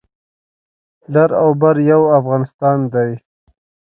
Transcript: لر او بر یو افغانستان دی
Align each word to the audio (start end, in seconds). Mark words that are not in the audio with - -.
لر 1.13 1.29
او 1.41 1.49
بر 1.61 1.75
یو 1.91 2.01
افغانستان 2.19 2.77
دی 2.93 3.11